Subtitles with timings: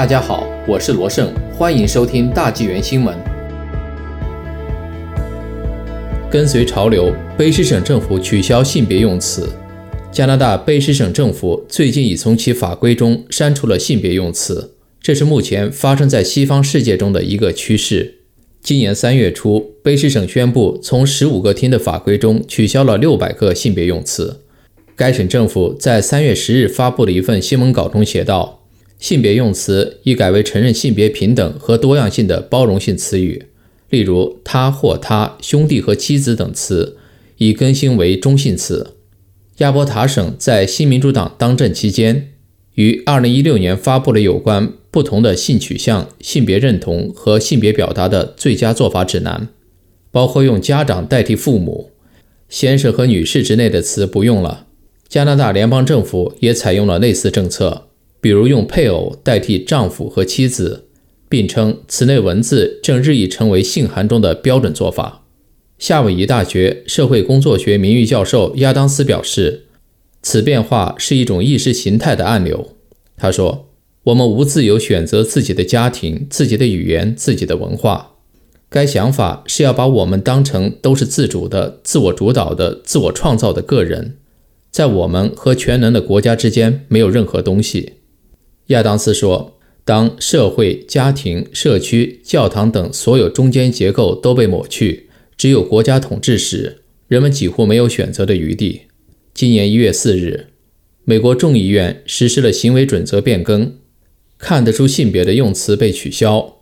[0.00, 3.14] 大家好，我是罗胜，欢迎收听大纪元新闻。
[6.30, 9.46] 跟随潮流，卑诗省政府取消性别用词。
[10.10, 18.20] 加拿大卑诗省政府最近已从其法规中删除了性别用词，这是目前发生在西方世界中的一个趋势。
[18.62, 24.40] 今年三月初，卑诗省宣布从十五个厅的法规中取消了六百个性别用词。
[24.96, 28.59] 该省政府在三月十日发布的一份新闻稿中写道。
[29.00, 33.46] 性别用词已改为承认性别平等和多样性的包容性词语，
[33.88, 36.98] 例如“他”或“他”、“兄弟”和“妻子”等词
[37.38, 38.94] 已更新为中性词。
[39.58, 42.32] 亚伯塔省在新民主党当政期间，
[42.74, 49.48] 于2016年发布了有关不同的性取向、性别认同和性别表达的最佳做法指南，
[50.10, 51.90] 包括用“家长”代替“父母
[52.50, 54.66] ”，“先生”和“女士”之类的词不用了。
[55.08, 57.86] 加拿大联邦政府也采用了类似政策。
[58.20, 60.86] 比如用配偶代替丈夫和妻子，
[61.28, 65.24] 并称此类文字正日益成为信函中的标准做法。
[65.78, 69.66] 夏威夷大学社会工作学名誉教授亚当斯表示，
[70.22, 72.76] 此变化是一种意识形态的暗流。
[73.16, 73.70] 他说
[74.04, 78.16] ：“我们无自由选择自己的家庭、自己的语言、自己的文化。
[78.68, 84.18] 该想法是要把我们当成都是自主的、自我主导的、自我创造的个人，
[84.70, 87.94] 在我们和全能的国家之间没有任何东西。”
[88.70, 98.82] 亚当斯说：“当社会、家庭、社区、教堂等所有中间结构都被抹去，只有国家统治时，人们几乎没有选择的余地。”
[99.34, 100.48] 今年一月四日，
[101.04, 103.76] 美国众议院实施了行为准则变更，
[104.38, 106.58] 看得出性别的用词被取消。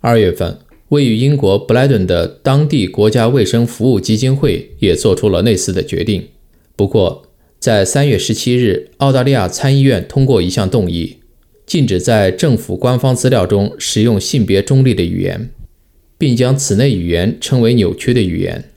[0.00, 0.58] 二月份，
[0.90, 6.28] 位于英国布莱顿的当地国家卫生服务基金会也做出了类似的决定。
[6.76, 7.22] 不过，
[7.58, 11.16] 在三月十七日，澳大利亚参议院通过一项动议。
[11.66, 15.50] 禁止在政府官方资料中使用性别中立的语言，
[16.16, 18.70] 并将此类语言称为扭曲的语言。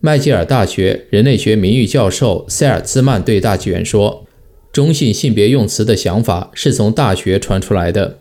[0.00, 4.26] 麦吉尔大学人类学名誉教授塞尔兹曼对大纪元说
[4.70, 8.18] ：“中性性别用词的想法是从大学传出来的。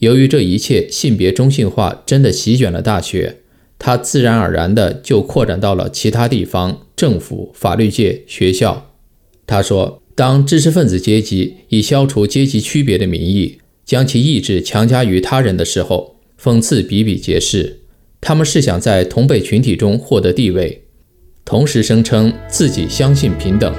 [0.00, 3.38] 由于这一切性别中性化真的席卷了大学，
[3.78, 8.90] 它自然而然地就扩展到了其他地方、政府、法律界、学校。”
[9.46, 10.03] 他说。
[10.16, 17.80] 当知识分子阶级以消除阶级区别的名义将其意志强加于他人的时候，讽刺比比皆是。
[18.20, 20.82] 他们是想在同辈群体中获得地位，
[21.44, 23.74] 同时声称自己相信平等，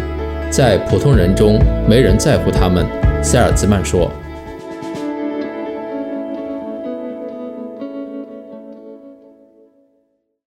[0.51, 1.57] 在普通人中
[1.89, 2.85] 没人在乎他们。
[3.23, 4.11] 塞尔兹曼说。